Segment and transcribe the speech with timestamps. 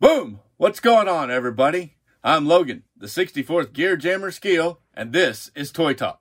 [0.00, 0.40] Boom!
[0.56, 1.94] What's going on, everybody?
[2.24, 6.20] I'm Logan, the 64th Gear Jammer Skeel, and this is Toy Talk.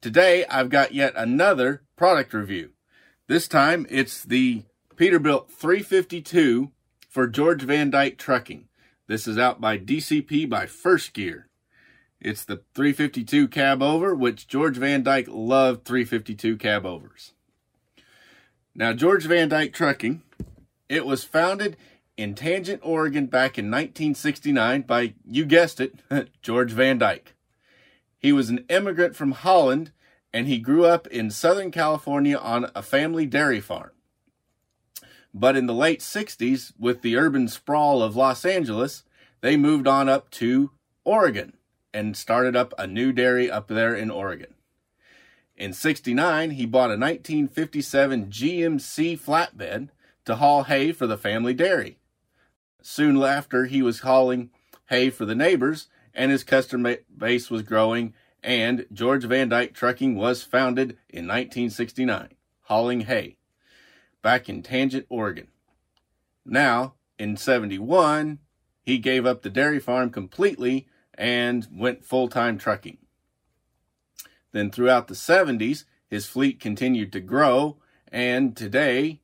[0.00, 2.70] Today, I've got yet another product review.
[3.28, 4.64] This time, it's the
[4.96, 6.72] Peterbilt 352
[7.08, 8.66] for George Van Dyke Trucking.
[9.06, 11.48] This is out by DCP by First Gear.
[12.20, 17.32] It's the 352 cab over, which George Van Dyke loved 352 cab overs.
[18.74, 20.22] Now, George Van Dyke Trucking,
[20.88, 21.76] it was founded
[22.16, 25.94] in Tangent, Oregon back in 1969 by, you guessed it,
[26.42, 27.34] George Van Dyke.
[28.18, 29.92] He was an immigrant from Holland
[30.32, 33.90] and he grew up in Southern California on a family dairy farm.
[35.32, 39.04] But in the late 60s, with the urban sprawl of Los Angeles,
[39.40, 40.70] they moved on up to
[41.04, 41.54] Oregon
[41.92, 44.54] and started up a new dairy up there in Oregon.
[45.56, 49.90] In 69, he bought a 1957 GMC flatbed
[50.24, 51.98] to haul hay for the family dairy.
[52.86, 54.50] Soon after, he was hauling
[54.90, 60.16] hay for the neighbors, and his customer base was growing, and George Van Dyke Trucking
[60.16, 63.36] was founded in 1969, hauling hay
[64.20, 65.48] back in Tangent, Oregon.
[66.44, 68.38] Now, in 71,
[68.82, 72.98] he gave up the dairy farm completely and went full time trucking.
[74.52, 77.78] Then throughout the 70s, his fleet continued to grow,
[78.12, 79.22] and today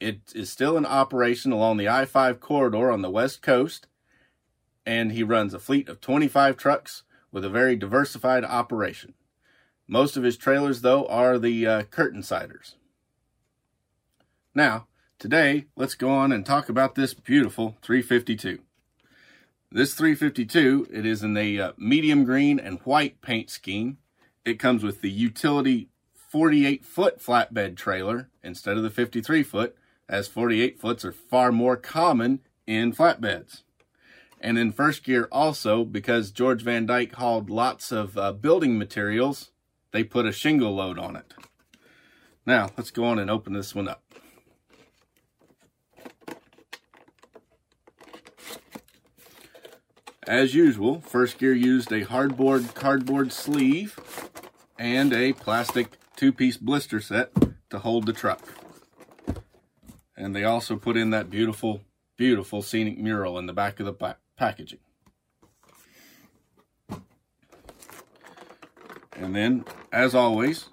[0.00, 3.86] it is still in operation along the I 5 corridor on the West Coast.
[4.86, 9.14] And he runs a fleet of 25 trucks with a very diversified operation.
[9.86, 12.76] Most of his trailers, though, are the uh, curtain siders.
[14.54, 14.86] Now,
[15.18, 18.60] today, let's go on and talk about this beautiful 352.
[19.70, 23.98] This 352, it is in the uh, medium green and white paint scheme.
[24.44, 29.76] It comes with the utility 48 foot flatbed trailer instead of the 53 foot,
[30.08, 33.62] as 48 foots are far more common in flatbeds.
[34.40, 39.50] And in first gear also, because George Van Dyke hauled lots of uh, building materials,
[39.92, 41.34] they put a shingle load on it.
[42.46, 44.02] Now, let's go on and open this one up.
[50.26, 53.98] As usual, First Gear used a hardboard cardboard sleeve
[54.78, 57.32] and a plastic two-piece blister set
[57.70, 58.67] to hold the truck.
[60.18, 61.82] And they also put in that beautiful,
[62.16, 64.80] beautiful scenic mural in the back of the pa packaging.
[69.12, 70.70] And then, as always,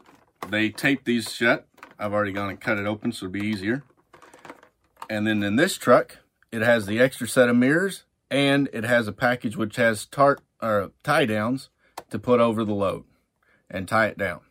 [0.50, 1.68] they tape these shut.
[2.00, 3.84] I've already gone and cut it open so it'll be easier.
[5.10, 6.18] And then in this truck,
[6.52, 10.42] it has the extra set of mirrors and it has a package which has tart
[10.60, 11.70] or tie downs
[12.10, 13.04] to put over the load
[13.70, 14.42] and tie it down.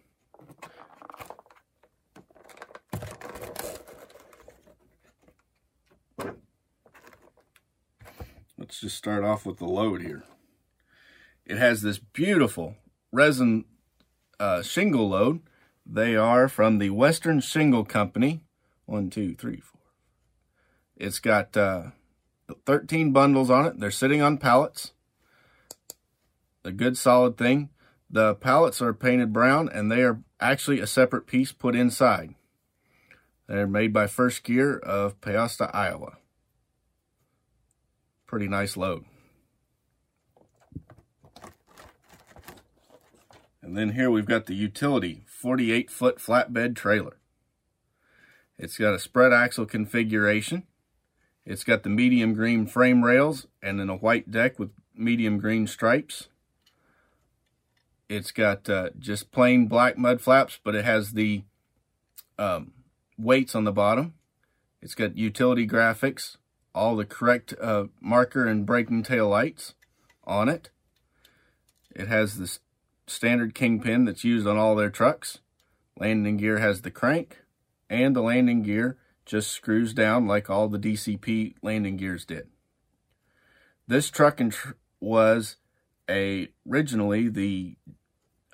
[8.64, 10.24] Let's just start off with the load here.
[11.44, 12.76] It has this beautiful
[13.12, 13.66] resin
[14.40, 15.42] uh, shingle load.
[15.84, 18.46] They are from the Western Shingle Company.
[18.86, 19.82] One, two, three, four.
[20.96, 21.90] It's got uh,
[22.64, 23.80] 13 bundles on it.
[23.80, 24.92] They're sitting on pallets.
[26.64, 27.68] A good solid thing.
[28.08, 32.34] The pallets are painted brown and they are actually a separate piece put inside.
[33.46, 36.16] They're made by First Gear of Peosta, Iowa.
[38.34, 39.04] Pretty nice load.
[43.62, 47.18] And then here we've got the utility 48 foot flatbed trailer.
[48.58, 50.64] It's got a spread axle configuration.
[51.46, 55.68] It's got the medium green frame rails and then a white deck with medium green
[55.68, 56.26] stripes.
[58.08, 61.44] It's got uh, just plain black mud flaps, but it has the
[62.36, 62.72] um,
[63.16, 64.14] weights on the bottom.
[64.82, 66.38] It's got utility graphics,
[66.74, 69.74] all the correct uh, marker and braking tail lights
[70.24, 70.70] on it.
[71.94, 72.58] It has the
[73.06, 75.38] standard kingpin that's used on all their trucks.
[75.98, 77.38] Landing gear has the crank,
[77.88, 82.48] and the landing gear just screws down like all the DCP landing gears did.
[83.86, 84.70] This truck tr
[85.00, 85.56] was
[86.10, 87.76] a originally the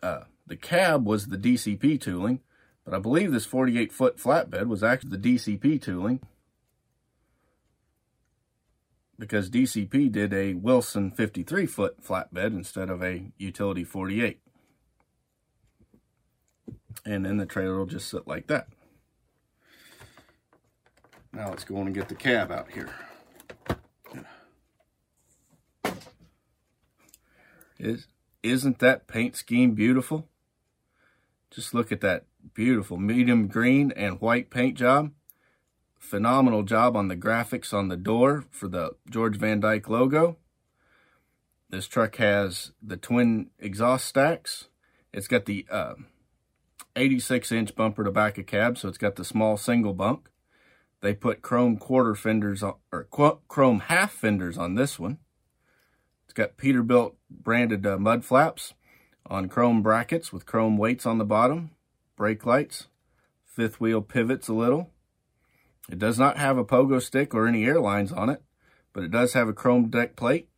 [0.02, 2.40] uh, the cab was the DCP tooling,
[2.84, 6.20] but I believe this 48 foot flatbed was actually the DCP tooling
[9.20, 14.40] because DCP did a Wilson 53 foot flatbed instead of a utility 48.
[17.05, 18.69] And then the trailer will just sit like that.
[21.34, 22.88] Now let's go on and get the cab out here.
[27.78, 28.06] Is,
[28.43, 30.28] isn't that paint scheme beautiful?
[31.50, 32.25] Just look at that
[32.55, 35.12] beautiful medium green and white paint job.
[36.00, 40.37] Phenomenal job on the graphics on the door for the George Van Dyke logo.
[41.69, 44.67] This truck has the twin exhaust stacks.
[45.12, 45.94] It's got the uh,
[46.97, 50.29] 86 inch bumper to back of cab, so it's got the small single bunk.
[51.00, 53.05] They put chrome quarter fenders on, or
[53.49, 55.19] chrome half fenders on this one.
[56.25, 58.75] It's got Peterbilt branded uh, mud flaps
[59.26, 61.70] on chrome brackets with chrome weights on the bottom,
[62.17, 62.88] brake lights,
[63.44, 64.91] fifth wheel pivots a little.
[65.88, 68.43] It does not have a pogo stick or any airlines on it,
[68.93, 70.49] but it does have a chrome deck plate.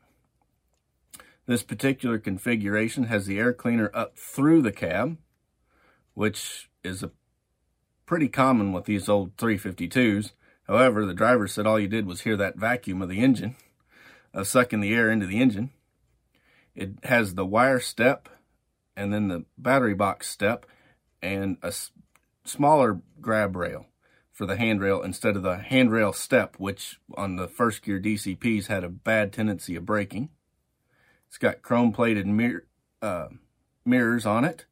[1.46, 5.18] This particular configuration has the air cleaner up through the cab,
[6.14, 7.10] which is a
[8.06, 10.32] pretty common with these old 352s.
[10.68, 13.56] However, the driver said all you did was hear that vacuum of the engine,
[14.32, 15.70] of sucking the air into the engine.
[16.74, 18.28] It has the wire step
[18.96, 20.66] and then the battery box step
[21.20, 21.72] and a
[22.44, 23.86] smaller grab rail
[24.32, 28.82] for the handrail instead of the handrail step, which on the first gear DCPs had
[28.82, 30.30] a bad tendency of breaking.
[31.28, 32.66] It's got chrome plated mirror,
[33.02, 33.28] uh,
[33.84, 34.64] mirrors on it.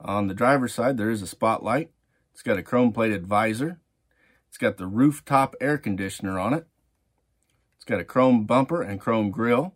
[0.00, 1.90] On the driver's side, there is a spotlight.
[2.32, 3.80] It's got a chrome plated visor.
[4.48, 6.66] It's got the rooftop air conditioner on it.
[7.76, 9.74] It's got a chrome bumper and chrome grille.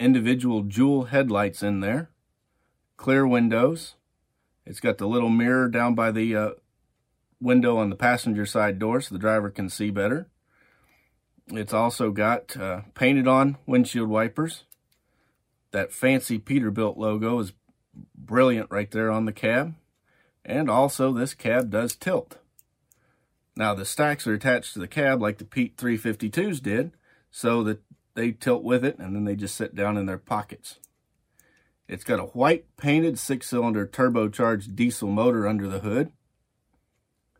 [0.00, 2.10] Individual jewel headlights in there.
[2.96, 3.94] Clear windows.
[4.66, 6.50] It's got the little mirror down by the uh,
[7.40, 10.28] window on the passenger side door so the driver can see better.
[11.48, 14.64] It's also got uh, painted on windshield wipers.
[15.70, 17.52] That fancy Peterbilt logo is
[18.14, 19.74] brilliant right there on the cab.
[20.44, 22.38] And also this cab does tilt.
[23.56, 26.92] Now the stacks are attached to the cab like the Pete 352s did
[27.30, 27.82] so that
[28.14, 30.78] they tilt with it and then they just sit down in their pockets.
[31.88, 36.12] It's got a white painted six-cylinder turbocharged diesel motor under the hood.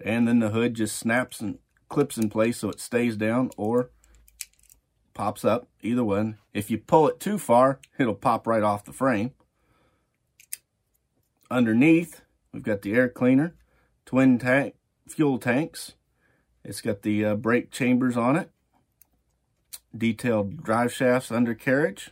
[0.00, 1.59] And then the hood just snaps and
[1.89, 3.91] clips in place so it stays down or
[5.15, 6.39] pops up, either one.
[6.55, 9.33] If you pull it too far, it'll pop right off the frame.
[11.50, 12.23] Underneath,
[12.53, 13.55] we've got the air cleaner,
[14.06, 14.75] twin tank,
[15.09, 15.95] fuel tanks.
[16.62, 18.50] It's got the uh, brake chambers on it,
[19.97, 22.11] detailed drive shafts undercarriage,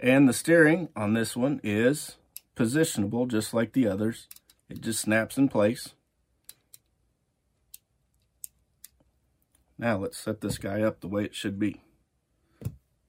[0.00, 2.16] and the steering on this one is
[2.56, 4.26] positionable just like the others.
[4.68, 5.94] It just snaps in place.
[9.80, 11.82] Now let's set this guy up the way it should be.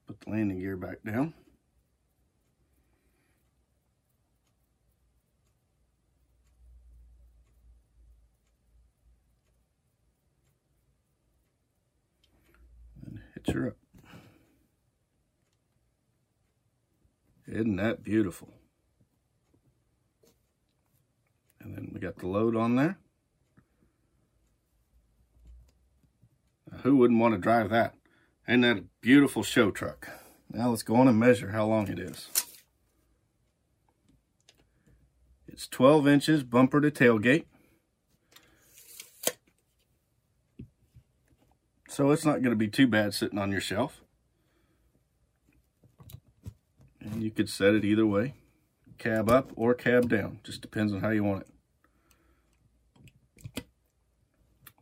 [0.06, 1.34] Put the landing gear back down.
[13.04, 13.78] And hitch her up.
[17.48, 18.54] Isn't that beautiful?
[21.60, 23.00] And then we got the load on there.
[26.84, 27.96] Who wouldn't want to drive that?
[28.48, 30.10] Ain't that a beautiful show truck?
[30.52, 32.30] Now let's go on and measure how long it is.
[35.48, 37.46] It's 12 inches bumper to tailgate.
[41.88, 44.02] So it's not going to be too bad sitting on your shelf.
[47.02, 48.36] And you could set it either way.
[48.98, 50.40] Cab up or cab down.
[50.44, 51.48] Just depends on how you want it.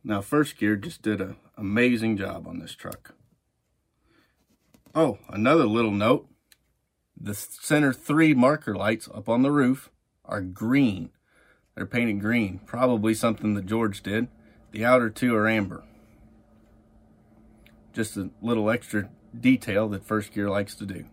[0.08, 3.14] Now, First Gear just did an amazing job on this truck.
[4.94, 6.26] Oh, another little note.
[7.14, 9.90] The center three marker lights up on the roof
[10.24, 11.10] are green.
[11.74, 14.28] They're painted green, probably something that George did.
[14.72, 15.84] The outer two are amber.
[17.92, 21.04] Just a little extra detail that First Gear likes to do.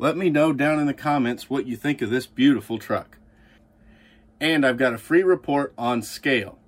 [0.00, 3.18] Let me know down in the comments what you think of this beautiful truck.
[4.40, 6.58] And I've got a free report on scale.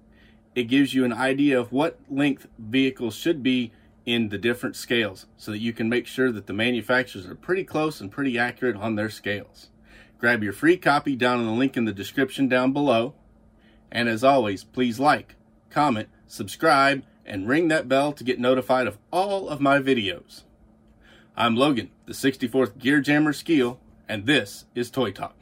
[0.57, 3.71] It gives you an idea of what length vehicles should be
[4.05, 7.63] in the different scales so that you can make sure that the manufacturers are pretty
[7.63, 9.69] close and pretty accurate on their scales.
[10.19, 13.15] Grab your free copy down in the link in the description down below.
[13.93, 15.37] And as always, please like,
[15.71, 20.43] comment, subscribe, and ring that bell to get notified of all of my videos.
[21.41, 25.40] I'm Logan, the 64th Gear Jammer Skeel, and this is Toy Talk.